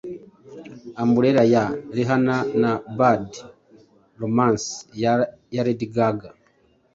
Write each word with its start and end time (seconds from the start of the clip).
Umbrella 1.03 1.43
ya 1.53 1.63
Rihanna 1.95 2.37
na 2.61 2.71
Bad 2.97 3.27
Romance 4.21 4.67
ya 5.53 5.61
Lady 5.65 5.87
Gaga 5.95 6.29